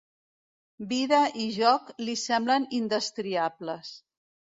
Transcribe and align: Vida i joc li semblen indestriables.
Vida 0.93 1.19
i 1.43 1.45
joc 1.57 1.91
li 2.07 2.15
semblen 2.21 2.65
indestriables. 2.79 3.93